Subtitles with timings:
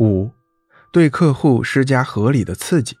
[0.00, 0.32] 五，
[0.90, 2.96] 对客户施加合理的刺激。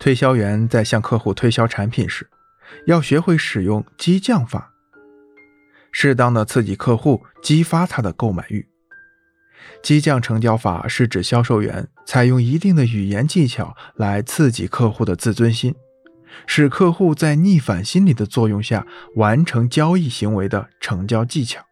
[0.00, 2.30] 推销员在向客户推销产品时，
[2.86, 4.72] 要学会使用激将法，
[5.92, 8.66] 适当的刺激客户，激发他的购买欲。
[9.82, 15.74] 激将成交法是指销售员采用一定的语言技巧来刺激客户的自尊心，
[16.46, 18.86] 使客户在逆反心理的作用下
[19.16, 21.67] 完成交易行为的成交技巧。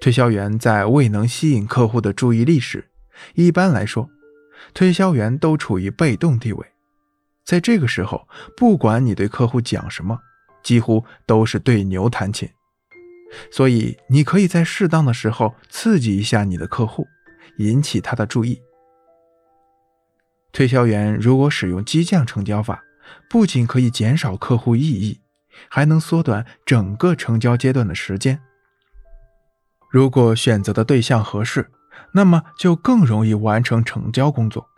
[0.00, 2.88] 推销员在未能吸引客户的注意力时，
[3.34, 4.08] 一般来说，
[4.72, 6.66] 推销员都处于被动地位。
[7.44, 10.20] 在这个时候，不管你对客户讲什么，
[10.62, 12.48] 几乎都是对牛弹琴。
[13.50, 17.06] 所以，你可以在适当的时候刺激一下你的客户，
[17.58, 18.60] 引起他的注意。
[20.52, 22.82] 推销员如果使用激将成交法，
[23.28, 25.20] 不仅可以减少客户异议，
[25.68, 28.40] 还能缩短整个成交阶段的时间。
[29.90, 31.70] 如果选择的对象合适，
[32.12, 34.68] 那么就更容易完成成交工作。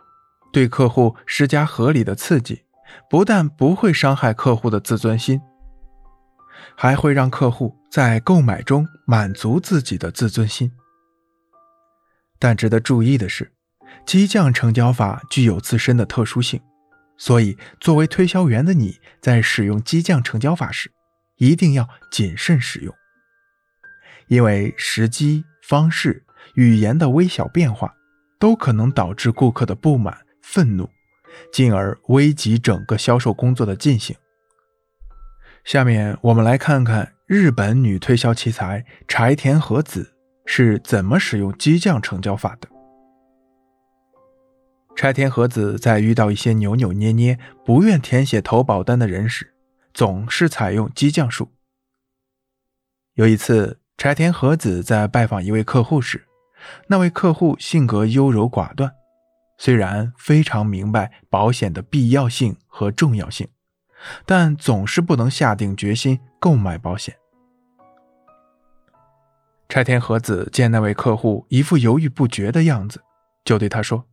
[0.53, 2.63] 对客户施加合理的刺激，
[3.09, 5.41] 不但不会伤害客户的自尊心，
[6.75, 10.71] 还会让客户在购买中满足自己的自尊心。
[12.39, 13.51] 但值得注意的是，
[14.05, 16.59] 激将成交法具有自身的特殊性，
[17.17, 20.91] 所以作为推销员的你在使用激将成交法时，
[21.37, 22.93] 一定要谨慎使用。
[24.31, 26.23] 因为时机、方式、
[26.55, 27.93] 语言的微小变化，
[28.39, 30.89] 都可能导致顾客的不满、愤怒，
[31.51, 34.15] 进而危及整个销售工作的进行。
[35.65, 40.13] 下面我们来看看日本女推销奇才柴田和子
[40.45, 42.69] 是怎么使用激将成交法的。
[44.95, 49.53] 柴田和子在遇到一些扭扭捏捏、不愿填写投保单的人时，
[49.93, 51.51] 总是采用激将术。
[53.15, 53.80] 有一次。
[54.01, 56.25] 柴田和子在拜访一位客户时，
[56.87, 58.91] 那位客户性格优柔寡断，
[59.59, 63.47] 虽然非常明白保险的必要性和重要性，
[64.25, 67.15] 但总是不能下定决心购买保险。
[69.69, 73.03] 柴田和子见那位客户一副犹豫不决的样子，
[73.45, 74.07] 就对他说：“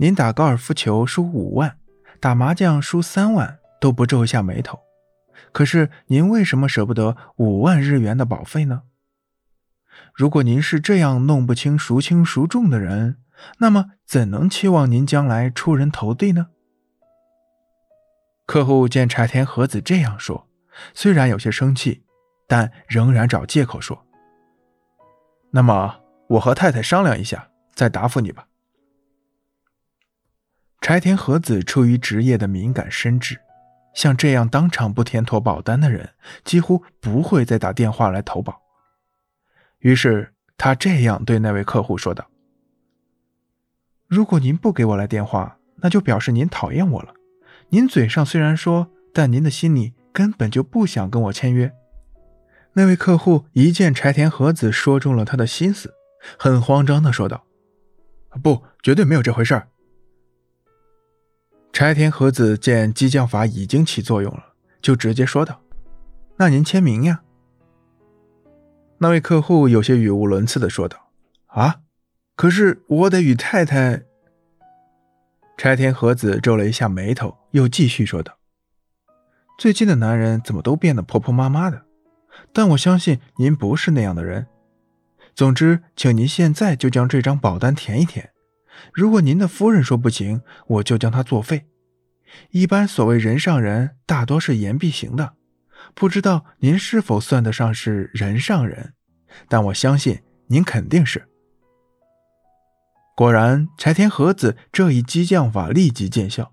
[0.00, 1.76] 您打高尔夫球输五万，
[2.18, 4.80] 打麻将输三万都不皱一下眉头。”
[5.52, 8.82] 可是您为什么舍不得五万日元的保费呢？
[10.14, 13.18] 如果您是这样弄不清孰轻孰重的人，
[13.58, 16.48] 那么怎能期望您将来出人头地呢？
[18.46, 20.48] 客户见柴田和子这样说，
[20.94, 22.04] 虽然有些生气，
[22.46, 24.06] 但仍然找借口说
[25.50, 28.46] ：“那么我和太太商量一下，再答复你吧。”
[30.80, 33.40] 柴田和子出于职业的敏感深知。
[33.92, 36.10] 像这样当场不填妥保单的人，
[36.44, 38.60] 几乎不会再打电话来投保。
[39.80, 42.28] 于是他这样对那位客户说道
[44.08, 47.14] ：“如果您不给我来电话，那就表示您讨厌我了。
[47.68, 51.72] 您嘴上虽然说，但您的心里根本就不想跟我签约。”
[52.74, 55.94] 那位客户一见柴田和子说中了他的心思，
[56.38, 57.44] 很慌张地说道
[58.42, 59.62] ：“不，绝对没有这回事。”
[61.72, 65.60] 柴田和子见激将法已经起作用了，就直接说道
[66.38, 67.22] ：“那您签名呀。”
[68.98, 71.10] 那位客户有些语无伦次的说道
[71.48, 71.80] ：“啊，
[72.34, 74.02] 可是我得与太太。”
[75.58, 78.38] 柴田和子皱了一下眉头，又继续说道
[79.58, 81.84] ：“最近的男人怎么都变得婆婆妈妈的？
[82.52, 84.46] 但我相信您不是那样的人。
[85.34, 88.30] 总之，请您现在就将这张保单填一填。”
[88.92, 91.66] 如果您的夫人说不行，我就将她作废。
[92.50, 95.34] 一般所谓人上人，大多是言必行的。
[95.96, 98.92] 不知道您是否算得上是人上人，
[99.48, 101.26] 但我相信您肯定是。
[103.16, 106.52] 果然，柴田和子这一激将法立即见效，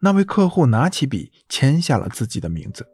[0.00, 2.88] 那位客户拿起笔签下了自己的名字。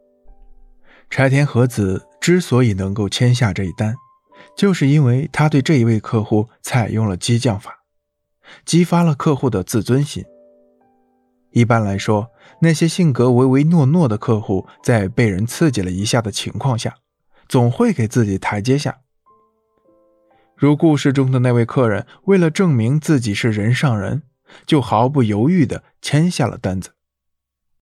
[1.09, 3.95] 柴田和子之所以能够签下这一单，
[4.57, 7.73] 就是因为他对这一位客户采用了激将法。
[8.65, 10.25] 激发了客户的自尊心。
[11.55, 16.97] 一般来说，那些性格唯唯诺诺的客户，在被人刺激了一下的情况下，
[17.47, 18.97] 总会给自己台阶下。
[20.57, 24.23] 如故事中的那位客人，为了证明自己是人上人，
[24.65, 26.91] 就毫不犹豫地签下了单子。